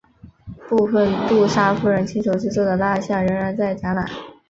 [0.67, 4.03] 部分杜莎夫人亲手制作的蜡象仍然在展览。